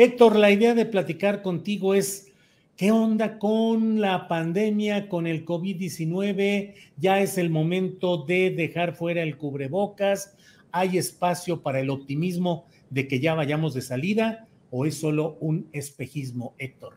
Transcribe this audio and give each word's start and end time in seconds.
Héctor, 0.00 0.36
la 0.36 0.52
idea 0.52 0.76
de 0.76 0.86
platicar 0.86 1.42
contigo 1.42 1.92
es, 1.92 2.30
¿qué 2.76 2.92
onda 2.92 3.36
con 3.40 4.00
la 4.00 4.28
pandemia, 4.28 5.08
con 5.08 5.26
el 5.26 5.44
COVID-19? 5.44 6.74
¿Ya 6.98 7.20
es 7.20 7.36
el 7.36 7.50
momento 7.50 8.18
de 8.18 8.52
dejar 8.52 8.94
fuera 8.94 9.24
el 9.24 9.36
cubrebocas? 9.36 10.36
¿Hay 10.70 10.98
espacio 10.98 11.62
para 11.62 11.80
el 11.80 11.90
optimismo 11.90 12.68
de 12.90 13.08
que 13.08 13.18
ya 13.18 13.34
vayamos 13.34 13.74
de 13.74 13.82
salida 13.82 14.46
o 14.70 14.86
es 14.86 14.94
solo 14.94 15.36
un 15.40 15.68
espejismo, 15.72 16.54
Héctor? 16.58 16.94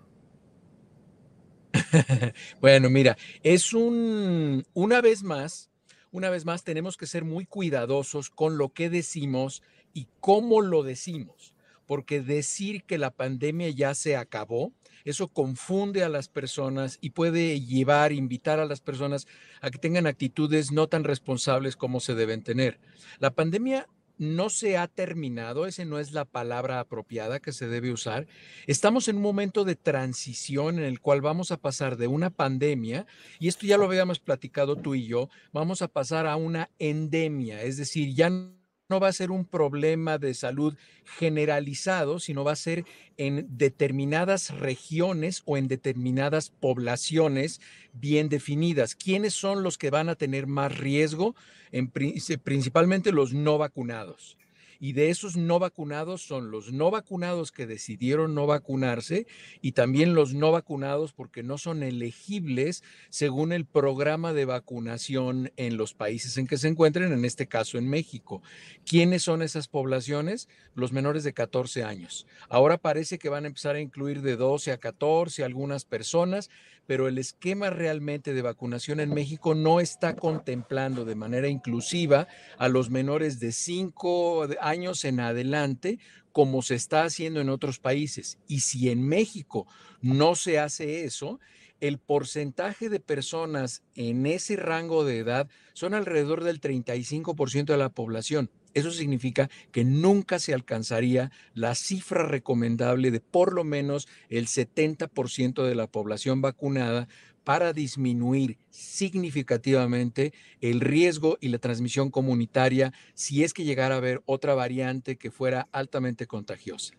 bueno, 2.62 2.92
mira, 2.92 3.18
es 3.42 3.74
un, 3.74 4.64
una 4.76 5.02
vez 5.02 5.24
más, 5.24 5.72
una 6.12 6.30
vez 6.30 6.46
más 6.46 6.64
tenemos 6.64 6.98
que 6.98 7.08
ser 7.08 7.26
muy 7.26 7.48
cuidadosos 7.48 8.30
con 8.30 8.60
lo 8.60 8.74
que 8.74 8.92
decimos 8.92 9.64
y 9.92 10.08
cómo 10.20 10.62
lo 10.62 10.84
decimos 10.84 11.56
porque 11.92 12.22
decir 12.22 12.86
que 12.86 12.98
la 12.98 13.12
pandemia 13.12 13.70
ya 13.70 13.94
se 13.96 14.16
acabó, 14.16 14.72
eso 15.04 15.28
confunde 15.28 16.06
a 16.06 16.08
las 16.08 16.30
personas 16.30 16.98
y 17.02 17.10
puede 17.10 17.60
llevar, 17.60 18.14
invitar 18.14 18.62
a 18.62 18.66
las 18.66 18.80
personas 18.80 19.28
a 19.60 19.70
que 19.72 19.78
tengan 19.78 20.08
actitudes 20.08 20.72
no 20.72 20.88
tan 20.88 21.04
responsables 21.04 21.76
como 21.76 22.00
se 22.00 22.16
deben 22.16 22.44
tener. 22.44 22.80
La 23.20 23.32
pandemia 23.32 23.90
no 24.18 24.50
se 24.50 24.78
ha 24.78 24.88
terminado, 24.88 25.66
esa 25.66 25.84
no 25.84 26.00
es 26.00 26.14
la 26.14 26.24
palabra 26.24 26.80
apropiada 26.80 27.42
que 27.42 27.52
se 27.52 27.68
debe 27.68 27.92
usar. 27.92 28.26
Estamos 28.68 29.10
en 29.10 29.18
un 29.18 29.24
momento 29.24 29.66
de 29.66 29.76
transición 29.76 30.80
en 30.80 30.86
el 30.86 31.02
cual 31.02 31.20
vamos 31.20 31.52
a 31.52 31.58
pasar 31.58 31.98
de 31.98 32.08
una 32.08 32.30
pandemia, 32.30 33.06
y 33.38 33.50
esto 33.50 33.68
ya 33.68 33.76
lo 33.76 33.84
habíamos 33.84 34.20
platicado 34.20 34.78
tú 34.78 34.96
y 34.96 35.08
yo, 35.08 35.28
vamos 35.52 35.82
a 35.82 35.90
pasar 35.90 36.26
a 36.26 36.38
una 36.38 36.70
endemia, 36.80 37.64
es 37.64 37.76
decir, 37.76 38.16
ya 38.16 38.30
no 38.30 38.61
va 39.00 39.10
a 39.10 39.14
ser 39.14 39.32
un 39.32 39.46
problema 39.46 40.18
de 40.18 40.34
salud 40.34 40.76
generalizado, 41.18 42.20
sino 42.20 42.44
va 42.44 42.54
a 42.54 42.56
ser 42.56 42.86
en 43.18 43.48
determinadas 43.58 44.58
regiones 44.60 45.44
o 45.46 45.58
en 45.58 45.68
determinadas 45.68 46.50
poblaciones 46.50 47.62
bien 47.94 48.30
definidas. 48.30 48.96
¿Quiénes 48.96 49.34
son 49.34 49.64
los 49.64 49.78
que 49.78 49.90
van 49.90 50.10
a 50.10 50.16
tener 50.16 50.48
más 50.48 50.78
riesgo? 50.78 51.36
En, 51.72 51.90
principalmente 51.90 53.12
los 53.12 53.34
no 53.34 53.58
vacunados 53.58 54.38
y 54.82 54.94
de 54.94 55.12
esos 55.12 55.38
no 55.38 55.60
vacunados 55.60 56.24
son 56.24 56.50
los 56.50 56.74
no 56.74 56.90
vacunados 56.90 57.52
que 57.52 57.68
decidieron 57.68 58.34
no 58.34 58.48
vacunarse 58.48 59.28
y 59.62 59.74
también 59.74 60.16
los 60.16 60.34
no 60.34 60.52
vacunados 60.52 61.14
porque 61.14 61.44
no 61.44 61.60
son 61.60 61.84
elegibles 61.84 62.84
según 63.10 63.54
el 63.54 63.66
programa 63.66 64.34
de 64.34 64.46
vacunación 64.46 65.52
en 65.56 65.78
los 65.78 65.94
países 65.94 66.36
en 66.38 66.48
que 66.48 66.58
se 66.58 66.68
encuentren, 66.68 67.14
en 67.14 67.26
este 67.26 67.48
caso 67.48 67.78
en 67.78 67.88
México. 67.88 68.42
¿Quiénes 68.84 69.22
son 69.22 69.44
esas 69.44 69.68
poblaciones? 69.68 70.50
Los 70.74 70.92
menores 70.92 71.24
de 71.24 71.34
14 71.34 71.84
años. 71.84 72.26
Ahora 72.50 72.80
parece 72.80 73.20
que 73.20 73.30
van 73.30 73.44
a 73.44 73.48
empezar 73.48 73.76
a 73.76 73.82
incluir 73.82 74.24
de 74.24 74.36
12 74.36 74.72
a 74.72 74.78
14 74.80 75.44
algunas 75.44 75.86
personas, 75.86 76.50
pero 76.88 77.08
el 77.08 77.20
esquema 77.20 77.70
realmente 77.70 78.34
de 78.34 78.42
vacunación 78.42 79.00
en 79.00 79.14
México 79.14 79.54
no 79.54 79.80
está 79.80 80.16
contemplando 80.16 81.06
de 81.06 81.16
manera 81.16 81.48
inclusiva 81.48 82.28
a 82.58 82.68
los 82.68 82.90
menores 82.90 83.40
de 83.40 83.52
5 83.52 84.48
años 84.72 85.06
en 85.06 85.20
adelante 85.20 86.00
como 86.32 86.62
se 86.62 86.76
está 86.76 87.04
haciendo 87.04 87.42
en 87.42 87.50
otros 87.50 87.80
países. 87.80 88.40
Y 88.48 88.62
si 88.62 88.90
en 88.90 89.08
México 89.08 89.68
no 90.02 90.36
se 90.36 90.60
hace 90.60 91.04
eso, 91.04 91.40
el 91.82 91.98
porcentaje 91.98 92.90
de 92.90 93.00
personas 93.00 93.84
en 93.96 94.26
ese 94.26 94.56
rango 94.56 95.04
de 95.04 95.18
edad 95.18 95.50
son 95.74 95.94
alrededor 95.94 96.44
del 96.44 96.62
35% 96.62 97.66
de 97.66 97.78
la 97.78 97.90
población. 97.90 98.50
Eso 98.74 98.92
significa 98.92 99.50
que 99.72 99.84
nunca 99.84 100.40
se 100.40 100.54
alcanzaría 100.54 101.32
la 101.54 101.76
cifra 101.76 102.26
recomendable 102.26 103.12
de 103.12 103.20
por 103.20 103.54
lo 103.54 103.64
menos 103.64 104.08
el 104.30 104.48
70% 104.48 105.66
de 105.66 105.76
la 105.76 105.88
población 105.88 106.42
vacunada 106.42 107.10
para 107.44 107.74
disminuir 107.74 108.58
significativamente 108.70 110.34
el 110.60 110.80
riesgo 110.80 111.38
y 111.42 111.50
la 111.50 111.60
transmisión 111.60 112.12
comunitaria 112.12 112.94
si 113.14 113.44
es 113.44 113.54
que 113.54 113.64
llegara 113.64 113.96
a 113.96 113.98
haber 113.98 114.22
otra 114.26 114.54
variante 114.54 115.18
que 115.18 115.32
fuera 115.32 115.68
altamente 115.72 116.28
contagiosa. 116.28 116.94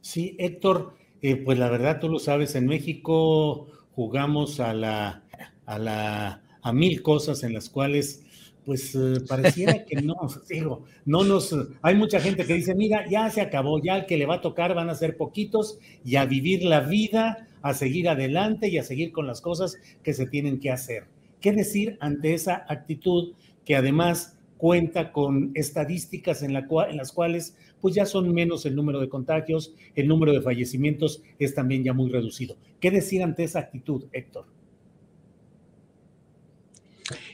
Sí, 0.00 0.36
Héctor, 0.38 0.94
eh, 1.22 1.36
pues 1.36 1.58
la 1.58 1.70
verdad 1.70 2.00
tú 2.00 2.08
lo 2.08 2.18
sabes, 2.18 2.54
en 2.54 2.66
México 2.66 3.68
jugamos 3.92 4.60
a 4.60 4.74
la, 4.74 5.24
a 5.66 5.78
la, 5.78 6.42
a 6.62 6.72
mil 6.72 7.02
cosas 7.02 7.42
en 7.42 7.52
las 7.52 7.68
cuales 7.68 8.22
pues 8.64 8.94
eh, 8.94 9.20
pareciera 9.28 9.84
que 9.84 10.02
no, 10.02 10.16
digo, 10.48 10.84
no 11.04 11.24
nos, 11.24 11.54
hay 11.82 11.94
mucha 11.94 12.20
gente 12.20 12.44
que 12.44 12.54
dice, 12.54 12.74
mira, 12.74 13.08
ya 13.08 13.28
se 13.30 13.40
acabó, 13.40 13.80
ya 13.82 13.96
el 13.96 14.06
que 14.06 14.16
le 14.16 14.26
va 14.26 14.36
a 14.36 14.40
tocar 14.40 14.74
van 14.74 14.90
a 14.90 14.94
ser 14.94 15.16
poquitos 15.16 15.78
y 16.04 16.16
a 16.16 16.24
vivir 16.26 16.64
la 16.64 16.80
vida, 16.80 17.48
a 17.62 17.74
seguir 17.74 18.08
adelante 18.08 18.68
y 18.68 18.78
a 18.78 18.84
seguir 18.84 19.12
con 19.12 19.26
las 19.26 19.40
cosas 19.40 19.78
que 20.02 20.14
se 20.14 20.26
tienen 20.26 20.60
que 20.60 20.70
hacer. 20.70 21.04
¿Qué 21.40 21.52
decir 21.52 21.96
ante 22.00 22.34
esa 22.34 22.64
actitud 22.68 23.34
que 23.64 23.76
además 23.76 24.36
cuenta 24.56 25.12
con 25.12 25.50
estadísticas 25.54 26.42
en, 26.42 26.52
la 26.52 26.66
en 26.88 26.96
las 26.96 27.12
cuales 27.12 27.56
pues 27.80 27.96
ya 27.96 28.06
son 28.06 28.32
menos 28.32 28.64
el 28.64 28.76
número 28.76 29.00
de 29.00 29.08
contagios, 29.08 29.74
el 29.96 30.06
número 30.06 30.32
de 30.32 30.40
fallecimientos 30.40 31.22
es 31.38 31.54
también 31.54 31.82
ya 31.82 31.92
muy 31.92 32.10
reducido? 32.10 32.56
¿Qué 32.78 32.90
decir 32.90 33.22
ante 33.22 33.42
esa 33.42 33.58
actitud, 33.58 34.04
Héctor? 34.12 34.46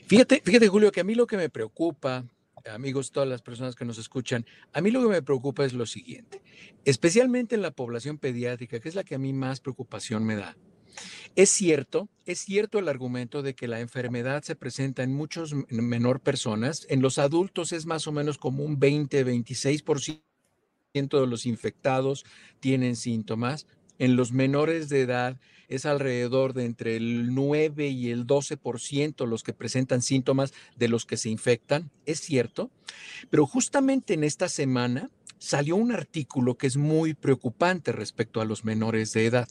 Fíjate, 0.07 0.41
fíjate, 0.43 0.67
Julio, 0.67 0.91
que 0.91 1.01
a 1.01 1.03
mí 1.03 1.13
lo 1.13 1.27
que 1.27 1.37
me 1.37 1.49
preocupa, 1.49 2.25
amigos, 2.71 3.11
todas 3.11 3.29
las 3.29 3.41
personas 3.41 3.75
que 3.75 3.85
nos 3.85 3.97
escuchan, 3.97 4.45
a 4.73 4.81
mí 4.81 4.91
lo 4.91 5.01
que 5.01 5.09
me 5.09 5.21
preocupa 5.21 5.65
es 5.65 5.73
lo 5.73 5.85
siguiente, 5.85 6.41
especialmente 6.85 7.55
en 7.55 7.61
la 7.61 7.71
población 7.71 8.17
pediátrica, 8.17 8.79
que 8.79 8.89
es 8.89 8.95
la 8.95 9.03
que 9.03 9.15
a 9.15 9.19
mí 9.19 9.33
más 9.33 9.59
preocupación 9.59 10.23
me 10.25 10.35
da. 10.35 10.55
Es 11.35 11.49
cierto, 11.49 12.09
es 12.25 12.39
cierto 12.39 12.79
el 12.79 12.89
argumento 12.89 13.41
de 13.41 13.55
que 13.55 13.67
la 13.67 13.79
enfermedad 13.79 14.43
se 14.43 14.55
presenta 14.55 15.03
en 15.03 15.13
muchos 15.13 15.53
menor 15.69 16.19
personas. 16.19 16.85
En 16.89 17.01
los 17.01 17.17
adultos 17.17 17.71
es 17.71 17.85
más 17.85 18.07
o 18.07 18.11
menos 18.11 18.37
como 18.37 18.63
un 18.63 18.79
20, 18.79 19.25
26% 19.25 20.21
de 20.93 21.27
los 21.27 21.45
infectados 21.45 22.25
tienen 22.59 22.95
síntomas. 22.95 23.67
En 23.99 24.15
los 24.15 24.31
menores 24.31 24.87
de 24.89 25.01
edad 25.01 25.37
es 25.67 25.85
alrededor 25.85 26.53
de 26.53 26.65
entre 26.65 26.95
el 26.95 27.35
9 27.35 27.89
y 27.89 28.09
el 28.09 28.25
12% 28.25 29.27
los 29.27 29.43
que 29.43 29.53
presentan 29.53 30.01
síntomas 30.01 30.53
de 30.77 30.87
los 30.87 31.05
que 31.05 31.17
se 31.17 31.29
infectan, 31.29 31.91
es 32.05 32.21
cierto, 32.21 32.71
pero 33.29 33.45
justamente 33.45 34.13
en 34.13 34.23
esta 34.23 34.49
semana 34.49 35.11
salió 35.37 35.75
un 35.75 35.91
artículo 35.91 36.57
que 36.57 36.67
es 36.67 36.77
muy 36.77 37.13
preocupante 37.13 37.91
respecto 37.91 38.41
a 38.41 38.45
los 38.45 38.65
menores 38.65 39.13
de 39.13 39.25
edad. 39.25 39.49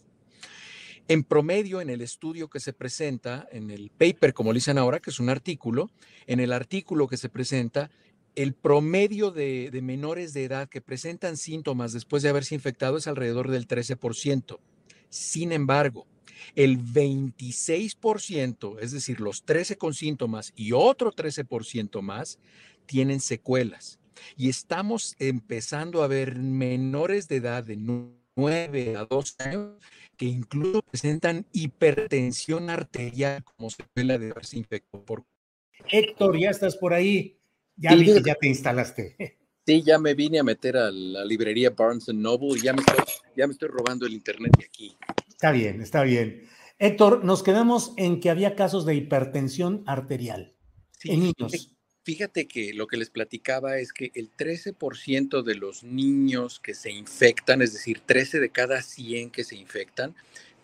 En 1.08 1.24
promedio, 1.24 1.80
en 1.80 1.88
el 1.88 2.02
estudio 2.02 2.48
que 2.48 2.60
se 2.60 2.72
presenta, 2.72 3.48
en 3.52 3.70
el 3.70 3.90
paper, 3.90 4.34
como 4.34 4.52
le 4.52 4.58
dicen 4.58 4.76
ahora, 4.76 5.00
que 5.00 5.10
es 5.10 5.20
un 5.20 5.30
artículo, 5.30 5.90
en 6.26 6.40
el 6.40 6.52
artículo 6.52 7.06
que 7.06 7.16
se 7.16 7.30
presenta, 7.30 7.90
el 8.38 8.54
promedio 8.54 9.32
de, 9.32 9.68
menores 9.82 10.32
de 10.32 10.44
edad 10.44 10.68
que 10.68 10.80
presentan 10.80 11.36
síntomas 11.36 11.92
después 11.92 12.22
de 12.22 12.28
haberse 12.28 12.54
infectado 12.54 12.96
es 12.96 13.08
alrededor 13.08 13.50
del 13.50 13.66
13%. 13.66 14.60
Sin 15.08 15.50
embargo, 15.50 16.06
el 16.54 16.78
26%, 16.78 18.78
es 18.80 18.92
decir, 18.92 19.18
los 19.18 19.42
13 19.42 19.76
con 19.76 19.92
síntomas 19.92 20.52
y 20.54 20.70
otro 20.70 21.10
13% 21.10 22.00
más, 22.00 22.38
tienen 22.86 23.18
secuelas. 23.18 23.98
Y 24.36 24.48
estamos 24.48 25.16
empezando 25.18 26.04
a 26.04 26.06
ver 26.06 26.38
menores 26.38 27.26
de 27.26 27.36
edad 27.36 27.64
de 27.64 27.76
9 27.76 28.96
a 28.96 29.04
12 29.04 29.34
años 29.42 29.72
que 30.16 30.26
incluso 30.26 30.82
presentan 30.82 31.44
hipertensión 31.52 32.70
arterial 32.70 33.42
como 33.42 33.70
secuela 33.70 34.16
de 34.16 34.30
haberse 34.30 34.58
infectado 34.58 35.04
por. 35.04 35.24
Héctor, 35.90 36.38
ya 36.38 36.50
estás 36.50 36.76
por 36.76 36.94
ahí. 36.94 37.37
Ya 37.78 37.94
ya 37.94 38.34
te 38.34 38.48
instalaste. 38.48 39.38
Sí, 39.66 39.82
ya 39.82 39.98
me 39.98 40.14
vine 40.14 40.38
a 40.38 40.42
meter 40.42 40.76
a 40.76 40.90
la 40.90 41.24
librería 41.24 41.70
Barnes 41.70 42.08
Noble 42.08 42.58
y 42.58 42.62
ya 42.62 42.72
me 42.72 42.80
estoy, 42.80 43.04
ya 43.36 43.46
me 43.46 43.52
estoy 43.52 43.68
robando 43.68 44.06
el 44.06 44.14
internet 44.14 44.56
de 44.56 44.64
aquí. 44.64 44.96
Está 45.28 45.52
bien, 45.52 45.82
está 45.82 46.02
bien. 46.02 46.48
Héctor, 46.78 47.24
nos 47.24 47.42
quedamos 47.42 47.92
en 47.96 48.20
que 48.20 48.30
había 48.30 48.56
casos 48.56 48.86
de 48.86 48.94
hipertensión 48.94 49.82
arterial 49.86 50.54
en 51.04 51.20
niños. 51.20 51.74
Fíjate 52.02 52.48
que 52.48 52.72
lo 52.72 52.86
que 52.86 52.96
les 52.96 53.10
platicaba 53.10 53.76
es 53.76 53.92
que 53.92 54.10
el 54.14 54.34
13% 54.34 55.42
de 55.42 55.54
los 55.54 55.84
niños 55.84 56.60
que 56.60 56.72
se 56.72 56.90
infectan, 56.90 57.60
es 57.60 57.74
decir, 57.74 58.00
13 58.06 58.40
de 58.40 58.48
cada 58.48 58.80
100 58.80 59.30
que 59.30 59.44
se 59.44 59.56
infectan, 59.56 60.14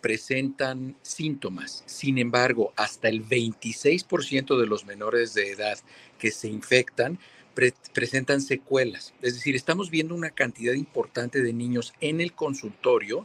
presentan 0.04 0.96
síntomas. 1.00 1.82
Sin 1.86 2.18
embargo, 2.18 2.74
hasta 2.76 3.08
el 3.08 3.26
26% 3.26 4.60
de 4.60 4.66
los 4.66 4.84
menores 4.84 5.32
de 5.32 5.50
edad 5.50 5.78
que 6.18 6.30
se 6.30 6.46
infectan 6.46 7.18
presentan 7.94 8.42
secuelas. 8.42 9.14
Es 9.22 9.32
decir, 9.32 9.56
estamos 9.56 9.88
viendo 9.88 10.14
una 10.14 10.28
cantidad 10.28 10.74
importante 10.74 11.40
de 11.40 11.54
niños 11.54 11.94
en 12.02 12.20
el 12.20 12.34
consultorio 12.34 13.24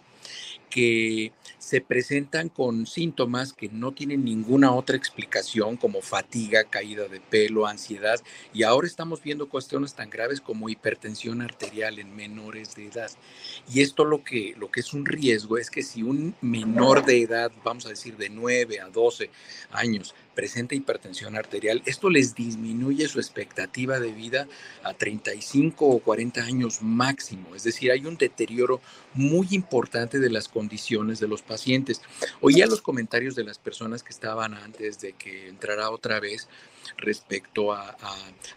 que 0.70 1.32
se 1.58 1.82
presentan 1.82 2.50
con 2.50 2.88
síntomas 2.88 3.54
que 3.54 3.70
no 3.70 3.92
tienen 3.92 4.24
ninguna 4.24 4.72
otra 4.72 4.96
explicación 4.96 5.78
como 5.78 6.02
fatiga, 6.02 6.64
caída 6.64 7.08
de 7.08 7.20
pelo, 7.20 7.68
ansiedad 7.68 8.20
y 8.54 8.64
ahora 8.64 8.88
estamos 8.88 9.22
viendo 9.22 9.50
cuestiones 9.50 9.94
tan 9.94 10.10
graves 10.10 10.42
como 10.42 10.70
hipertensión 10.70 11.42
arterial 11.42 12.00
en 12.00 12.16
menores 12.16 12.76
de 12.76 12.88
edad. 12.88 13.12
Y 13.72 13.82
esto 13.82 14.06
lo 14.06 14.24
que, 14.24 14.56
lo 14.58 14.72
que 14.72 14.80
es 14.80 14.94
un 14.94 15.06
riesgo 15.06 15.58
es 15.58 15.70
que 15.70 15.84
si 15.84 16.02
un 16.02 16.36
menor 16.42 17.06
de 17.06 17.22
edad, 17.22 17.52
vamos 17.64 17.86
a 17.86 17.90
decir 17.90 18.18
de 18.18 18.30
9 18.30 18.80
a 18.80 18.90
12 18.90 19.30
años, 19.72 20.16
presenta 20.34 20.74
hipertensión 20.74 21.36
arterial, 21.36 21.82
esto 21.86 22.10
les 22.10 22.34
disminuye 22.34 23.08
su 23.10 23.20
expectativa 23.20 24.00
de 24.00 24.14
vida 24.14 24.48
a 24.84 24.94
35 24.94 25.86
o 25.86 26.00
40 26.00 26.42
años 26.42 26.82
máximo. 26.82 27.56
Es 27.56 27.64
decir, 27.64 27.92
hay 27.92 28.06
un 28.06 28.18
deterioro 28.18 28.80
muy 29.14 29.50
importante 29.52 30.19
de 30.20 30.30
las 30.30 30.48
condiciones 30.48 31.20
de 31.20 31.28
los 31.28 31.42
pacientes. 31.42 32.02
Oía 32.42 32.68
los 32.68 32.82
comentarios 32.82 33.36
de 33.36 33.44
las 33.44 33.58
personas 33.58 34.04
que 34.04 34.10
estaban 34.10 34.54
antes 34.54 35.00
de 35.00 35.14
que 35.14 35.48
entrara 35.48 35.90
otra 35.90 36.20
vez 36.20 36.48
respecto 36.98 37.72
a, 37.74 37.96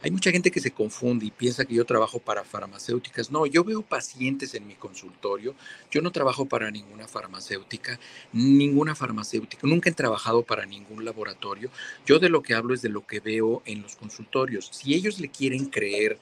Hay 0.00 0.10
mucha 0.10 0.30
gente 0.30 0.50
que 0.50 0.60
se 0.60 0.70
confunde 0.70 1.26
y 1.26 1.30
piensa 1.30 1.64
que 1.64 1.74
yo 1.74 1.84
trabajo 1.84 2.18
para 2.18 2.44
farmacéuticas. 2.44 3.30
No, 3.30 3.46
yo 3.46 3.64
veo 3.64 3.82
pacientes 3.82 4.54
en 4.54 4.66
mi 4.66 4.74
consultorio. 4.74 5.54
Yo 5.90 6.00
no 6.02 6.10
trabajo 6.10 6.46
para 6.46 6.70
ninguna 6.70 7.06
farmacéutica, 7.08 7.98
ninguna 8.32 8.94
farmacéutica. 8.94 9.66
Nunca 9.66 9.90
he 9.90 9.92
trabajado 9.92 10.42
para 10.42 10.66
ningún 10.66 11.04
laboratorio. 11.04 11.70
Yo 12.06 12.18
de 12.18 12.28
lo 12.28 12.42
que 12.42 12.54
hablo 12.54 12.74
es 12.74 12.82
de 12.82 12.88
lo 12.88 13.06
que 13.06 13.20
veo 13.20 13.62
en 13.64 13.82
los 13.82 13.96
consultorios. 13.96 14.70
Si 14.72 14.94
ellos 14.94 15.20
le 15.20 15.28
quieren 15.28 15.66
creer 15.66 16.18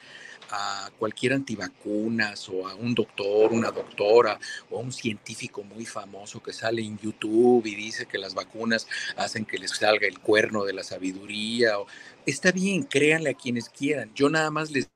a 0.50 0.90
cualquier 0.98 1.34
antivacunas 1.34 2.48
o 2.48 2.66
a 2.66 2.74
un 2.74 2.94
doctor, 2.94 3.52
una 3.52 3.70
doctora 3.70 4.38
o 4.70 4.80
un 4.80 4.92
científico 4.92 5.62
muy 5.62 5.86
famoso 5.86 6.42
que 6.42 6.52
sale 6.52 6.82
en 6.82 6.98
YouTube 6.98 7.66
y 7.66 7.74
dice 7.74 8.06
que 8.06 8.18
las 8.18 8.34
vacunas 8.34 8.86
hacen 9.16 9.44
que 9.44 9.58
les 9.58 9.70
salga 9.72 10.06
el 10.06 10.18
cuerno 10.18 10.64
de 10.64 10.72
la 10.72 10.82
sabiduría. 10.82 11.74
Está 12.26 12.52
bien, 12.52 12.82
créanle 12.84 13.30
a 13.30 13.34
quienes 13.34 13.68
quieran. 13.68 14.12
Yo 14.14 14.28
nada 14.28 14.50
más 14.50 14.70
les 14.70 14.90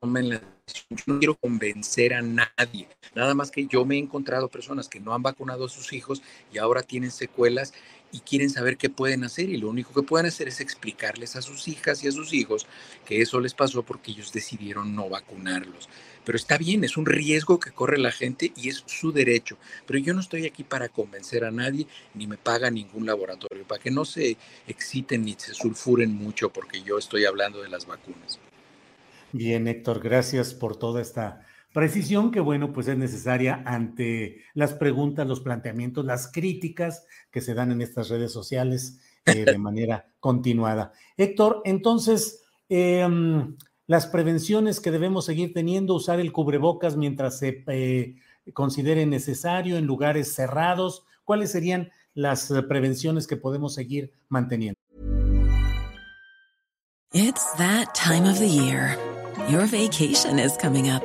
tomen. 0.00 0.30
Yo 0.66 0.96
no 1.06 1.18
quiero 1.18 1.34
convencer 1.36 2.14
a 2.14 2.22
nadie. 2.22 2.88
Nada 3.14 3.34
más 3.34 3.50
que 3.50 3.66
yo 3.66 3.84
me 3.84 3.96
he 3.96 3.98
encontrado 3.98 4.48
personas 4.48 4.88
que 4.88 5.00
no 5.00 5.14
han 5.14 5.22
vacunado 5.22 5.66
a 5.66 5.68
sus 5.68 5.92
hijos 5.92 6.22
y 6.52 6.58
ahora 6.58 6.82
tienen 6.82 7.10
secuelas 7.10 7.72
y 8.12 8.20
quieren 8.20 8.50
saber 8.50 8.76
qué 8.76 8.88
pueden 8.88 9.24
hacer 9.24 9.48
y 9.50 9.56
lo 9.56 9.68
único 9.68 9.92
que 9.92 10.06
pueden 10.06 10.26
hacer 10.26 10.48
es 10.48 10.60
explicarles 10.60 11.36
a 11.36 11.42
sus 11.42 11.68
hijas 11.68 12.02
y 12.02 12.08
a 12.08 12.12
sus 12.12 12.32
hijos 12.32 12.66
que 13.04 13.20
eso 13.20 13.40
les 13.40 13.54
pasó 13.54 13.82
porque 13.82 14.12
ellos 14.12 14.32
decidieron 14.32 14.94
no 14.94 15.08
vacunarlos. 15.08 15.88
Pero 16.24 16.36
está 16.36 16.58
bien, 16.58 16.82
es 16.82 16.96
un 16.96 17.06
riesgo 17.06 17.60
que 17.60 17.70
corre 17.70 17.98
la 17.98 18.10
gente 18.10 18.52
y 18.56 18.68
es 18.68 18.82
su 18.86 19.12
derecho. 19.12 19.58
Pero 19.86 19.98
yo 19.98 20.12
no 20.12 20.20
estoy 20.20 20.46
aquí 20.46 20.64
para 20.64 20.88
convencer 20.88 21.44
a 21.44 21.50
nadie 21.50 21.86
ni 22.14 22.26
me 22.26 22.36
paga 22.36 22.70
ningún 22.70 23.06
laboratorio, 23.06 23.66
para 23.66 23.82
que 23.82 23.90
no 23.90 24.04
se 24.04 24.36
exciten 24.66 25.24
ni 25.24 25.34
se 25.34 25.54
sulfuren 25.54 26.12
mucho 26.12 26.50
porque 26.50 26.82
yo 26.82 26.98
estoy 26.98 27.24
hablando 27.24 27.62
de 27.62 27.68
las 27.68 27.86
vacunas. 27.86 28.40
Bien, 29.32 29.68
Héctor, 29.68 30.00
gracias 30.00 30.54
por 30.54 30.76
toda 30.76 31.02
esta 31.02 31.46
Precisión 31.76 32.30
que, 32.30 32.40
bueno, 32.40 32.72
pues 32.72 32.88
es 32.88 32.96
necesaria 32.96 33.62
ante 33.66 34.40
las 34.54 34.72
preguntas, 34.72 35.26
los 35.26 35.40
planteamientos, 35.40 36.06
las 36.06 36.32
críticas 36.32 37.04
que 37.30 37.42
se 37.42 37.52
dan 37.52 37.70
en 37.70 37.82
estas 37.82 38.08
redes 38.08 38.32
sociales 38.32 38.98
eh, 39.26 39.44
de 39.44 39.58
manera 39.58 40.06
continuada. 40.18 40.92
Héctor, 41.18 41.60
entonces, 41.66 42.42
em, 42.70 43.58
las 43.86 44.06
prevenciones 44.06 44.80
que 44.80 44.90
debemos 44.90 45.26
seguir 45.26 45.52
teniendo, 45.52 45.92
usar 45.92 46.18
el 46.18 46.32
cubrebocas 46.32 46.96
mientras 46.96 47.40
se 47.40 47.62
eh, 47.66 48.14
considere 48.54 49.04
necesario 49.04 49.76
en 49.76 49.84
lugares 49.84 50.32
cerrados, 50.32 51.04
¿cuáles 51.24 51.50
serían 51.50 51.90
las 52.14 52.50
prevenciones 52.70 53.26
que 53.26 53.36
podemos 53.36 53.74
seguir 53.74 54.14
manteniendo? 54.30 54.80
It's 57.12 57.52
that 57.58 57.94
time 57.94 58.26
of 58.26 58.38
the 58.38 58.48
year. 58.48 58.96
Your 59.50 59.66
vacation 59.66 60.38
is 60.38 60.56
coming 60.56 60.88
up. 60.90 61.04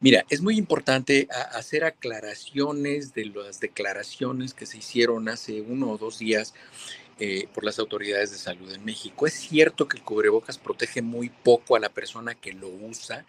Mira, 0.00 0.24
es 0.30 0.42
muy 0.42 0.56
importante 0.56 1.26
hacer 1.52 1.82
aclaraciones 1.82 3.14
de 3.14 3.24
las 3.26 3.58
declaraciones 3.58 4.54
que 4.54 4.64
se 4.64 4.78
hicieron 4.78 5.28
hace 5.28 5.60
uno 5.60 5.90
o 5.90 5.98
dos 5.98 6.20
días 6.20 6.54
eh, 7.18 7.48
por 7.52 7.64
las 7.64 7.80
autoridades 7.80 8.30
de 8.30 8.38
salud 8.38 8.72
en 8.72 8.84
México. 8.84 9.26
Es 9.26 9.34
cierto 9.34 9.88
que 9.88 9.96
el 9.96 10.04
cubrebocas 10.04 10.56
protege 10.56 11.02
muy 11.02 11.30
poco 11.30 11.74
a 11.74 11.80
la 11.80 11.88
persona 11.88 12.36
que 12.36 12.52
lo 12.52 12.68
usa, 12.68 13.26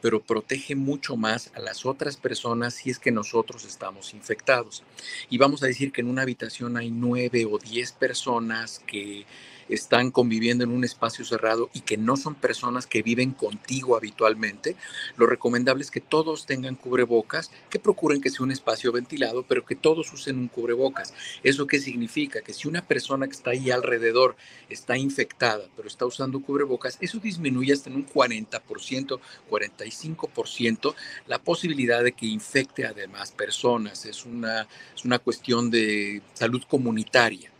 pero 0.00 0.22
protege 0.22 0.76
mucho 0.76 1.16
más 1.16 1.50
a 1.54 1.58
las 1.58 1.84
otras 1.84 2.16
personas 2.16 2.74
si 2.74 2.90
es 2.90 3.00
que 3.00 3.10
nosotros 3.10 3.64
estamos 3.64 4.14
infectados. 4.14 4.84
Y 5.28 5.38
vamos 5.38 5.64
a 5.64 5.66
decir 5.66 5.90
que 5.90 6.02
en 6.02 6.08
una 6.08 6.22
habitación 6.22 6.76
hay 6.76 6.92
nueve 6.92 7.48
o 7.50 7.58
diez 7.58 7.90
personas 7.90 8.80
que 8.86 9.26
están 9.74 10.10
conviviendo 10.10 10.64
en 10.64 10.70
un 10.70 10.84
espacio 10.84 11.24
cerrado 11.24 11.70
y 11.72 11.80
que 11.80 11.96
no 11.96 12.16
son 12.16 12.34
personas 12.34 12.86
que 12.86 13.02
viven 13.02 13.32
contigo 13.32 13.96
habitualmente, 13.96 14.76
lo 15.16 15.26
recomendable 15.26 15.82
es 15.82 15.90
que 15.90 16.00
todos 16.00 16.46
tengan 16.46 16.74
cubrebocas, 16.74 17.50
que 17.70 17.78
procuren 17.78 18.20
que 18.20 18.30
sea 18.30 18.44
un 18.44 18.52
espacio 18.52 18.92
ventilado, 18.92 19.44
pero 19.44 19.64
que 19.64 19.74
todos 19.74 20.12
usen 20.12 20.38
un 20.38 20.48
cubrebocas. 20.48 21.14
¿Eso 21.42 21.66
qué 21.66 21.80
significa? 21.80 22.42
Que 22.42 22.52
si 22.52 22.68
una 22.68 22.86
persona 22.86 23.26
que 23.26 23.32
está 23.32 23.50
ahí 23.50 23.70
alrededor 23.70 24.36
está 24.68 24.96
infectada, 24.96 25.64
pero 25.76 25.88
está 25.88 26.06
usando 26.06 26.40
cubrebocas, 26.40 26.98
eso 27.00 27.18
disminuye 27.18 27.72
hasta 27.72 27.90
en 27.90 27.96
un 27.96 28.06
40%, 28.06 29.20
45% 29.50 30.94
la 31.26 31.38
posibilidad 31.38 32.02
de 32.02 32.12
que 32.12 32.26
infecte 32.26 32.86
a 32.86 32.92
demás 32.92 33.32
personas. 33.32 34.04
Es 34.06 34.24
una, 34.24 34.66
es 34.94 35.04
una 35.04 35.18
cuestión 35.18 35.70
de 35.70 36.22
salud 36.34 36.62
comunitaria. 36.68 37.50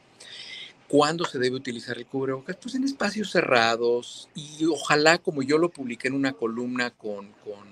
¿Cuándo 0.93 1.25
se 1.25 1.39
debe 1.39 1.57
utilizar 1.57 1.97
el 1.97 2.05
cubrebocas? 2.05 2.57
Pues 2.57 2.75
en 2.75 2.85
espacios 2.85 3.31
cerrados 3.31 4.29
y 4.35 4.67
ojalá, 4.67 5.17
como 5.17 5.43
yo 5.43 5.57
lo 5.57 5.71
publiqué 5.71 6.09
en 6.09 6.15
una 6.15 6.35
columna 6.35 6.91
con, 6.91 7.33
con 7.43 7.67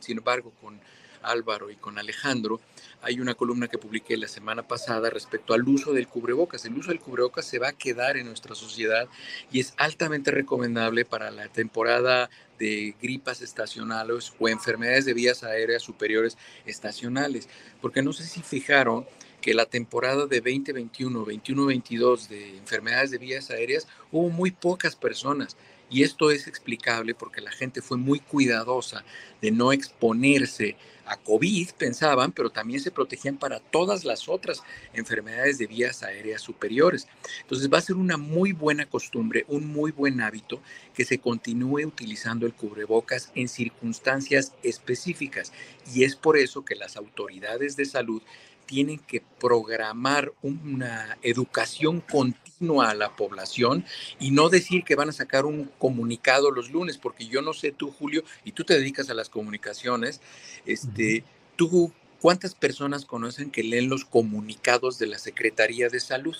sin 0.00 0.18
embargo, 0.18 0.52
con 0.60 0.78
Álvaro 1.22 1.70
y 1.70 1.76
con 1.76 1.96
Alejandro, 1.96 2.60
hay 3.00 3.18
una 3.18 3.32
columna 3.32 3.68
que 3.68 3.78
publiqué 3.78 4.18
la 4.18 4.28
semana 4.28 4.68
pasada 4.68 5.08
respecto 5.08 5.54
al 5.54 5.66
uso 5.66 5.94
del 5.94 6.06
cubrebocas. 6.06 6.66
El 6.66 6.74
uso 6.74 6.90
del 6.90 7.00
cubrebocas 7.00 7.46
se 7.46 7.58
va 7.58 7.68
a 7.68 7.72
quedar 7.72 8.18
en 8.18 8.26
nuestra 8.26 8.54
sociedad 8.54 9.08
y 9.50 9.60
es 9.60 9.72
altamente 9.78 10.30
recomendable 10.30 11.06
para 11.06 11.30
la 11.30 11.48
temporada 11.48 12.28
de 12.58 12.94
gripas 13.00 13.40
estacionales 13.40 14.34
o 14.38 14.50
enfermedades 14.50 15.06
de 15.06 15.14
vías 15.14 15.44
aéreas 15.44 15.82
superiores 15.82 16.36
estacionales. 16.66 17.48
Porque 17.80 18.02
no 18.02 18.12
sé 18.12 18.24
si 18.24 18.42
fijaron 18.42 19.06
que 19.46 19.54
la 19.54 19.66
temporada 19.66 20.26
de 20.26 20.40
2021, 20.40 21.24
21-22 21.24 22.26
de 22.26 22.56
enfermedades 22.56 23.12
de 23.12 23.18
vías 23.18 23.48
aéreas 23.48 23.86
hubo 24.10 24.28
muy 24.28 24.50
pocas 24.50 24.96
personas. 24.96 25.56
Y 25.88 26.02
esto 26.02 26.32
es 26.32 26.48
explicable 26.48 27.14
porque 27.14 27.40
la 27.40 27.52
gente 27.52 27.80
fue 27.80 27.96
muy 27.96 28.18
cuidadosa 28.18 29.04
de 29.40 29.52
no 29.52 29.70
exponerse 29.70 30.76
a 31.04 31.16
COVID, 31.16 31.70
pensaban, 31.78 32.32
pero 32.32 32.50
también 32.50 32.80
se 32.80 32.90
protegían 32.90 33.38
para 33.38 33.60
todas 33.60 34.04
las 34.04 34.28
otras 34.28 34.64
enfermedades 34.92 35.58
de 35.58 35.68
vías 35.68 36.02
aéreas 36.02 36.42
superiores. 36.42 37.06
Entonces 37.42 37.72
va 37.72 37.78
a 37.78 37.82
ser 37.82 37.94
una 37.94 38.16
muy 38.16 38.50
buena 38.50 38.86
costumbre, 38.86 39.44
un 39.46 39.68
muy 39.68 39.92
buen 39.92 40.20
hábito 40.22 40.60
que 40.92 41.04
se 41.04 41.18
continúe 41.18 41.86
utilizando 41.86 42.46
el 42.46 42.54
cubrebocas 42.54 43.30
en 43.36 43.46
circunstancias 43.46 44.54
específicas. 44.64 45.52
Y 45.94 46.02
es 46.02 46.16
por 46.16 46.36
eso 46.36 46.64
que 46.64 46.74
las 46.74 46.96
autoridades 46.96 47.76
de 47.76 47.84
salud 47.84 48.20
tienen 48.66 48.98
que 48.98 49.22
programar 49.40 50.32
una 50.42 51.16
educación 51.22 52.00
continua 52.00 52.90
a 52.90 52.94
la 52.94 53.14
población 53.14 53.84
y 54.18 54.30
no 54.30 54.48
decir 54.48 54.84
que 54.84 54.96
van 54.96 55.08
a 55.08 55.12
sacar 55.12 55.46
un 55.46 55.70
comunicado 55.78 56.50
los 56.50 56.70
lunes, 56.70 56.98
porque 56.98 57.26
yo 57.26 57.42
no 57.42 57.52
sé 57.52 57.72
tú, 57.72 57.90
Julio, 57.90 58.24
y 58.44 58.52
tú 58.52 58.64
te 58.64 58.74
dedicas 58.74 59.08
a 59.08 59.14
las 59.14 59.28
comunicaciones, 59.28 60.20
este, 60.66 61.24
tú, 61.54 61.92
¿cuántas 62.20 62.54
personas 62.54 63.04
conocen 63.04 63.50
que 63.50 63.62
leen 63.62 63.88
los 63.88 64.04
comunicados 64.04 64.98
de 64.98 65.06
la 65.06 65.18
Secretaría 65.18 65.88
de 65.88 66.00
Salud? 66.00 66.36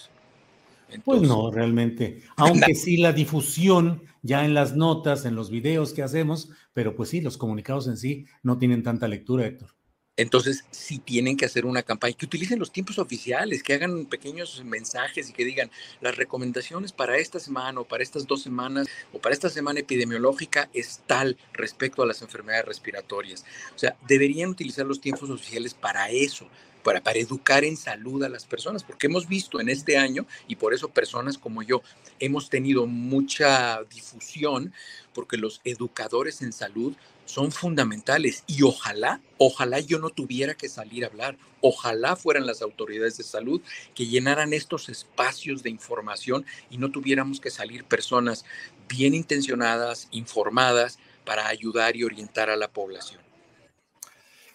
pues 1.05 1.23
no, 1.23 1.51
realmente. 1.51 2.23
Aunque 2.37 2.75
sí 2.77 2.97
la 2.97 3.13
difusión 3.13 4.03
ya 4.23 4.45
en 4.45 4.55
las 4.55 4.77
notas, 4.77 5.25
en 5.25 5.35
los 5.35 5.51
videos 5.51 5.93
que 5.93 6.03
hacemos, 6.03 6.51
pero 6.73 6.95
pues 6.95 7.11
sí, 7.11 7.21
los 7.21 7.37
comunicados 7.37 7.87
en 7.89 7.97
sí 7.97 8.27
no 8.43 8.59
tienen 8.59 8.83
tanta 8.83 9.09
lectura, 9.09 9.47
Héctor. 9.47 9.76
Entonces, 10.19 10.65
si 10.71 10.99
tienen 10.99 11.37
que 11.37 11.45
hacer 11.45 11.67
una 11.67 11.83
campaña, 11.83 12.15
que 12.15 12.25
utilicen 12.25 12.59
los 12.59 12.73
tiempos 12.73 12.99
oficiales, 12.99 13.63
que 13.63 13.75
hagan 13.75 14.07
pequeños 14.07 14.65
mensajes 14.65 15.29
y 15.29 15.33
que 15.35 15.45
digan 15.45 15.71
las 16.01 16.17
recomendaciones 16.17 16.93
para 16.93 17.19
esta 17.19 17.39
semana 17.39 17.81
o 17.81 17.85
para 17.85 18.03
estas 18.03 18.27
dos 18.27 18.43
semanas 18.43 18.87
o 19.13 19.19
para 19.19 19.35
esta 19.35 19.51
semana 19.51 19.81
epidemiológica 19.81 20.71
es 20.73 21.03
tal 21.07 21.37
respecto 21.53 22.03
a 22.03 22.07
las 22.07 22.23
enfermedades 22.23 22.65
respiratorias. 22.65 23.45
O 23.75 23.79
sea, 23.79 23.95
deberían 24.09 24.49
utilizar 24.49 24.87
los 24.87 25.03
tiempos 25.03 25.29
oficiales 25.29 25.75
para 25.75 26.11
eso, 26.11 26.49
para, 26.83 27.03
para 27.03 27.19
educar 27.19 27.65
en 27.65 27.77
salud 27.77 28.23
a 28.23 28.31
las 28.31 28.47
personas, 28.47 28.85
porque 28.85 29.09
hemos 29.09 29.29
visto 29.29 29.61
en 29.61 29.69
este 29.69 29.99
año, 29.99 30.25
y 30.49 30.57
por 30.57 30.73
eso 30.73 30.89
personas 30.89 31.37
como 31.37 31.63
yo 31.63 31.83
hemos 32.21 32.49
tenido 32.49 32.87
mucha 32.87 33.83
difusión, 33.93 34.73
porque 35.13 35.37
los 35.37 35.61
educadores 35.65 36.41
en 36.41 36.55
salud 36.55 36.97
son 37.27 37.53
fundamentales 37.53 38.43
y 38.47 38.63
ojalá, 38.63 39.21
ojalá 39.37 39.81
yo 39.81 39.99
no 39.99 40.09
tuviera 40.09 40.55
que 40.55 40.71
salir 40.71 41.05
a 41.05 41.09
hablar, 41.09 41.37
ojalá 41.61 42.17
fueran 42.17 42.47
las 42.47 42.63
autoridades 42.63 43.19
de 43.19 43.25
salud 43.25 43.61
que 43.95 44.07
llenaran 44.07 44.55
estos 44.55 44.89
espacios 44.89 45.63
de 45.63 45.71
información 45.71 46.47
y 46.71 46.79
no 46.79 46.91
tuviéramos 46.91 47.41
que 47.41 47.51
salir 47.51 47.85
personas 47.85 48.45
bien 48.89 49.15
intencionadas, 49.15 50.09
informadas, 50.11 50.99
para 51.27 51.49
ayudar 51.49 51.97
y 51.97 52.05
orientar 52.05 52.49
a 52.49 52.57
la 52.57 52.69
población. 52.69 53.21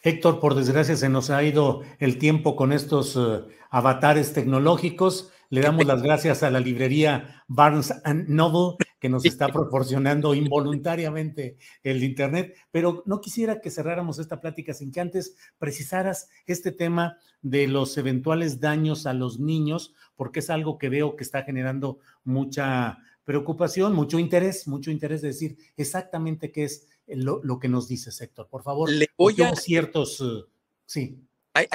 Héctor, 0.01 0.39
por 0.39 0.55
desgracia 0.55 0.95
se 0.95 1.09
nos 1.09 1.29
ha 1.29 1.43
ido 1.43 1.81
el 1.99 2.17
tiempo 2.17 2.55
con 2.55 2.71
estos 2.71 3.15
uh, 3.15 3.47
avatares 3.69 4.33
tecnológicos. 4.33 5.31
Le 5.51 5.59
damos 5.59 5.85
las 5.85 6.01
gracias 6.01 6.43
a 6.43 6.49
la 6.49 6.61
librería 6.61 7.43
Barnes 7.49 7.93
Noble 8.27 8.77
que 9.01 9.09
nos 9.09 9.25
está 9.25 9.49
proporcionando 9.49 10.33
involuntariamente 10.33 11.57
el 11.83 12.05
Internet, 12.05 12.55
pero 12.71 13.03
no 13.05 13.19
quisiera 13.19 13.59
que 13.59 13.69
cerráramos 13.69 14.17
esta 14.17 14.39
plática 14.39 14.73
sin 14.73 14.93
que 14.93 15.01
antes 15.01 15.35
precisaras 15.57 16.29
este 16.47 16.71
tema 16.71 17.17
de 17.41 17.67
los 17.67 17.97
eventuales 17.97 18.61
daños 18.61 19.05
a 19.05 19.13
los 19.13 19.41
niños, 19.41 19.93
porque 20.15 20.39
es 20.39 20.49
algo 20.49 20.77
que 20.77 20.87
veo 20.87 21.17
que 21.17 21.25
está 21.25 21.43
generando 21.43 21.99
mucha 22.23 22.99
preocupación, 23.25 23.93
mucho 23.93 24.19
interés, 24.19 24.69
mucho 24.69 24.89
interés 24.89 25.21
de 25.21 25.29
decir 25.29 25.57
exactamente 25.75 26.53
qué 26.53 26.63
es 26.63 26.87
lo, 27.07 27.59
que 27.59 27.67
nos 27.67 27.89
dice 27.89 28.09
Héctor. 28.23 28.47
Por 28.47 28.63
favor, 28.63 28.89
le 28.89 29.09
voy 29.17 29.41
a 29.41 29.53
ciertos, 29.57 30.21
uh, 30.21 30.47
sí. 30.85 31.19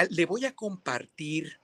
le 0.09 0.25
voy 0.25 0.45
a 0.45 0.55
compartir 0.55 1.59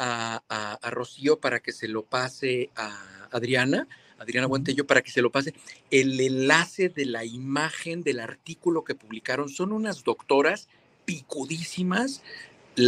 a, 0.00 0.42
a, 0.80 0.90
Rocío 0.90 1.40
para 1.40 1.60
que 1.60 1.72
se 1.72 1.86
lo 1.86 2.04
pase 2.04 2.70
a 2.74 3.28
Adriana, 3.30 3.86
Adriana 4.18 4.46
Buentello, 4.46 4.86
para 4.86 5.02
que 5.02 5.10
se 5.10 5.20
lo 5.20 5.30
pase 5.30 5.54
el 5.90 6.18
enlace 6.18 6.88
de 6.88 7.04
la 7.04 7.24
imagen 7.26 8.02
del 8.02 8.20
artículo 8.20 8.82
que 8.82 8.94
publicaron. 8.94 9.50
Son 9.50 9.72
unas 9.72 10.02
doctoras 10.02 10.68
picudísimas 11.04 12.22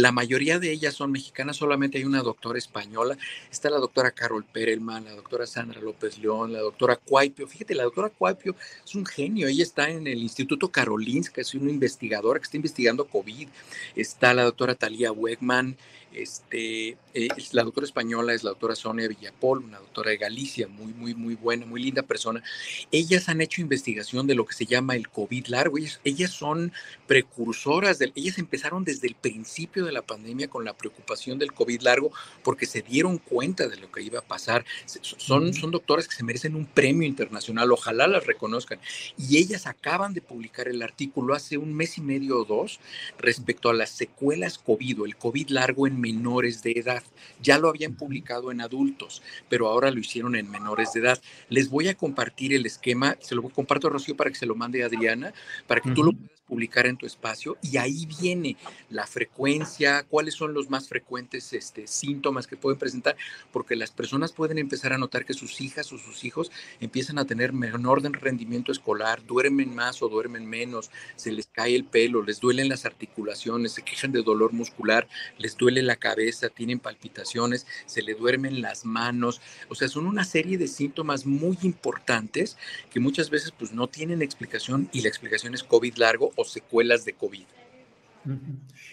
la 0.01 0.11
mayoría 0.11 0.59
de 0.59 0.71
ellas 0.71 0.95
son 0.95 1.11
mexicanas, 1.11 1.57
solamente 1.57 1.97
hay 1.97 2.05
una 2.05 2.21
doctora 2.21 2.57
española. 2.57 3.17
Está 3.51 3.69
la 3.69 3.77
doctora 3.77 4.11
Carol 4.11 4.43
Perelman, 4.43 5.05
la 5.05 5.11
doctora 5.11 5.45
Sandra 5.45 5.79
López 5.81 6.17
León, 6.17 6.53
la 6.53 6.59
doctora 6.59 6.95
Cuaipio. 6.95 7.47
Fíjate, 7.47 7.75
la 7.75 7.83
doctora 7.83 8.09
Cuaipio 8.09 8.55
es 8.83 8.95
un 8.95 9.05
genio. 9.05 9.47
Ella 9.47 9.63
está 9.63 9.89
en 9.89 10.07
el 10.07 10.19
Instituto 10.19 10.69
Karolinska, 10.69 11.41
es 11.41 11.53
una 11.53 11.69
investigadora 11.69 12.39
que 12.39 12.45
está 12.45 12.57
investigando 12.57 13.05
COVID. 13.05 13.47
Está 13.95 14.33
la 14.33 14.43
doctora 14.43 14.75
Talía 14.75 15.11
Wegman, 15.11 15.77
este, 16.13 16.97
eh, 17.13 17.27
la 17.51 17.63
doctora 17.63 17.85
española 17.85 18.33
es 18.33 18.43
la 18.43 18.51
doctora 18.51 18.75
Sonia 18.75 19.07
Villapol, 19.07 19.63
una 19.63 19.79
doctora 19.79 20.11
de 20.11 20.17
Galicia, 20.17 20.67
muy, 20.67 20.93
muy, 20.93 21.15
muy 21.15 21.35
buena, 21.35 21.65
muy 21.65 21.81
linda 21.81 22.03
persona. 22.03 22.43
Ellas 22.91 23.29
han 23.29 23.41
hecho 23.41 23.61
investigación 23.61 24.27
de 24.27 24.35
lo 24.35 24.45
que 24.45 24.53
se 24.53 24.65
llama 24.65 24.95
el 24.95 25.09
COVID 25.09 25.47
largo. 25.47 25.77
Ellas, 26.03 26.31
son 26.31 26.71
precursoras, 27.07 27.99
ellas 28.15 28.37
empezaron 28.37 28.83
desde 28.83 29.07
el 29.07 29.15
principio 29.15 29.82
de 29.83 29.91
la 29.91 30.01
pandemia 30.01 30.47
con 30.47 30.65
la 30.65 30.73
preocupación 30.73 31.39
del 31.39 31.53
COVID 31.53 31.81
largo 31.81 32.11
porque 32.43 32.65
se 32.65 32.81
dieron 32.81 33.17
cuenta 33.17 33.67
de 33.67 33.77
lo 33.77 33.91
que 33.91 34.01
iba 34.01 34.19
a 34.19 34.23
pasar. 34.23 34.65
Son, 34.85 35.53
son 35.53 35.71
doctoras 35.71 36.07
que 36.07 36.15
se 36.15 36.23
merecen 36.23 36.55
un 36.55 36.65
premio 36.65 37.07
internacional, 37.07 37.71
ojalá 37.71 38.07
las 38.07 38.25
reconozcan. 38.25 38.79
Y 39.17 39.37
ellas 39.37 39.67
acaban 39.67 40.13
de 40.13 40.21
publicar 40.21 40.67
el 40.67 40.81
artículo 40.81 41.33
hace 41.33 41.57
un 41.57 41.73
mes 41.73 41.97
y 41.97 42.01
medio 42.01 42.39
o 42.39 42.45
dos 42.45 42.79
respecto 43.17 43.69
a 43.69 43.73
las 43.73 43.89
secuelas 43.89 44.57
COVID 44.57 45.01
o 45.01 45.05
el 45.05 45.15
COVID 45.15 45.49
largo 45.49 45.87
en 45.87 45.99
menores 45.99 46.63
de 46.63 46.71
edad. 46.71 47.03
Ya 47.41 47.57
lo 47.57 47.69
habían 47.69 47.95
publicado 47.95 48.51
en 48.51 48.61
adultos, 48.61 49.21
pero 49.49 49.67
ahora 49.67 49.91
lo 49.91 49.99
hicieron 49.99 50.35
en 50.35 50.49
menores 50.49 50.93
de 50.93 51.01
edad. 51.01 51.21
Les 51.49 51.69
voy 51.69 51.87
a 51.87 51.95
compartir 51.95 52.53
el 52.53 52.65
esquema, 52.65 53.17
se 53.19 53.35
lo 53.35 53.43
comparto 53.49 53.87
a 53.87 53.91
Rocío 53.91 54.15
para 54.15 54.29
que 54.29 54.37
se 54.37 54.45
lo 54.45 54.55
mande 54.55 54.83
a 54.83 54.87
Adriana, 54.87 55.33
para 55.67 55.81
que 55.81 55.91
tú 55.91 56.03
lo 56.03 56.13
puedas 56.13 56.32
publicar 56.45 56.85
en 56.85 56.97
tu 56.97 57.05
espacio 57.05 57.57
y 57.61 57.77
ahí 57.77 58.05
viene 58.19 58.57
la 58.89 59.07
frecuencia, 59.07 60.03
cuáles 60.03 60.33
son 60.33 60.53
los 60.53 60.69
más 60.69 60.87
frecuentes 60.87 61.53
este, 61.53 61.87
síntomas 61.87 62.47
que 62.47 62.57
pueden 62.57 62.79
presentar, 62.79 63.15
porque 63.51 63.75
las 63.75 63.91
personas 63.91 64.31
pueden 64.31 64.57
empezar 64.57 64.93
a 64.93 64.97
notar 64.97 65.25
que 65.25 65.33
sus 65.33 65.61
hijas 65.61 65.91
o 65.93 65.97
sus 65.97 66.23
hijos 66.23 66.51
empiezan 66.79 67.17
a 67.17 67.25
tener 67.25 67.53
menor 67.53 68.01
rendimiento 68.01 68.71
escolar, 68.71 69.25
duermen 69.25 69.73
más 69.73 70.01
o 70.01 70.09
duermen 70.09 70.45
menos, 70.45 70.91
se 71.15 71.31
les 71.31 71.47
cae 71.47 71.75
el 71.75 71.85
pelo, 71.85 72.23
les 72.23 72.39
duelen 72.39 72.69
las 72.69 72.85
articulaciones, 72.85 73.73
se 73.73 73.83
quejan 73.83 74.11
de 74.11 74.23
dolor 74.23 74.53
muscular, 74.53 75.07
les 75.37 75.55
duele 75.57 75.81
la 75.81 75.95
cabeza, 75.95 76.49
tienen 76.49 76.79
palpitaciones, 76.79 77.65
se 77.85 78.01
le 78.01 78.15
duermen 78.15 78.61
las 78.61 78.85
manos, 78.85 79.41
o 79.69 79.75
sea, 79.75 79.87
son 79.87 80.07
una 80.07 80.23
serie 80.23 80.57
de 80.57 80.67
síntomas 80.67 81.25
muy 81.25 81.57
importantes 81.61 82.57
que 82.91 82.99
muchas 82.99 83.29
veces 83.29 83.51
pues 83.51 83.71
no 83.71 83.87
tienen 83.87 84.21
explicación 84.21 84.89
y 84.91 85.01
la 85.01 85.09
explicación 85.09 85.53
es 85.53 85.63
COVID 85.63 85.95
largo 85.95 86.32
o 86.35 86.43
secuelas 86.43 87.05
de 87.05 87.13
COVID. 87.13 87.45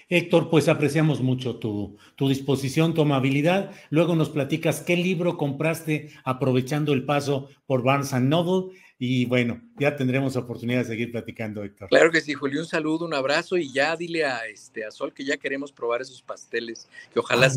Héctor, 0.08 0.50
pues 0.50 0.68
apreciamos 0.68 1.20
mucho 1.20 1.56
tu, 1.56 1.96
tu, 2.16 2.28
disposición, 2.28 2.94
tu 2.94 3.02
amabilidad. 3.02 3.70
Luego 3.90 4.16
nos 4.16 4.28
platicas 4.28 4.80
qué 4.80 4.96
libro 4.96 5.36
compraste 5.36 6.10
aprovechando 6.24 6.92
el 6.92 7.04
paso 7.04 7.48
por 7.66 7.82
Barnes 7.82 8.12
Noble. 8.14 8.76
Y 8.98 9.24
bueno, 9.26 9.62
ya 9.78 9.96
tendremos 9.96 10.36
oportunidad 10.36 10.80
de 10.80 10.84
seguir 10.84 11.10
platicando, 11.10 11.62
Héctor. 11.62 11.88
Claro 11.88 12.10
que 12.10 12.20
sí, 12.20 12.34
Julio. 12.34 12.60
Un 12.60 12.66
saludo, 12.66 13.06
un 13.06 13.14
abrazo 13.14 13.56
y 13.56 13.72
ya 13.72 13.96
dile 13.96 14.26
a, 14.26 14.46
este, 14.46 14.84
a 14.84 14.90
Sol 14.90 15.14
que 15.14 15.24
ya 15.24 15.36
queremos 15.36 15.72
probar 15.72 16.02
esos 16.02 16.22
pasteles, 16.22 16.88
que 17.12 17.20
ojalá 17.20 17.50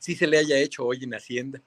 sí 0.00 0.14
se 0.14 0.26
le 0.26 0.38
haya 0.38 0.58
hecho 0.58 0.84
hoy 0.84 1.04
en 1.04 1.14
Hacienda. 1.14 1.62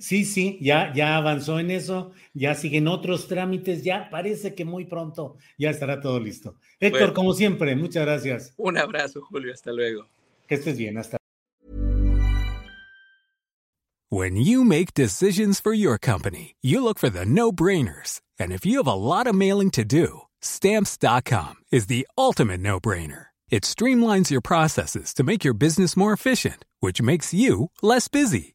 Sí, 0.00 0.24
sí, 0.24 0.58
ya, 0.62 0.92
ya 0.94 1.16
avanzó 1.16 1.60
en 1.60 1.70
eso, 1.70 2.12
ya 2.32 2.54
siguen 2.54 2.88
otros 2.88 3.28
trámites, 3.28 3.84
ya 3.84 4.08
parece 4.10 4.54
que 4.54 4.64
muy 4.64 4.86
pronto 4.86 5.36
ya 5.58 5.68
estará 5.70 6.00
todo 6.00 6.18
listo. 6.18 6.56
Héctor, 6.80 7.12
como 7.12 7.34
siempre, 7.34 7.76
muchas 7.76 8.06
gracias. 8.06 8.54
Un 8.56 8.78
abrazo, 8.78 9.20
Julio, 9.20 9.52
hasta 9.52 9.72
luego. 9.72 10.06
Que 10.48 10.54
estés 10.54 10.78
bien, 10.78 10.96
hasta 10.96 11.18
When 14.08 14.34
you 14.34 14.64
make 14.64 14.94
decisions 14.94 15.60
for 15.60 15.72
your 15.72 15.96
company, 15.96 16.56
you 16.60 16.82
look 16.82 16.98
for 16.98 17.10
the 17.10 17.24
no-brainers. 17.24 18.20
And 18.40 18.50
if 18.50 18.66
you 18.66 18.78
have 18.78 18.88
a 18.88 18.94
lot 18.94 19.28
of 19.28 19.36
mailing 19.36 19.70
to 19.72 19.84
do, 19.84 20.22
stamps.com 20.40 21.54
is 21.70 21.86
the 21.86 22.08
ultimate 22.18 22.60
no-brainer. 22.60 23.26
It 23.50 23.64
streamlines 23.64 24.30
your 24.30 24.40
processes 24.40 25.12
to 25.14 25.22
make 25.22 25.44
your 25.44 25.54
business 25.54 25.96
more 25.96 26.12
efficient, 26.12 26.64
which 26.80 27.02
makes 27.02 27.32
you 27.34 27.70
less 27.82 28.08
busy. 28.08 28.54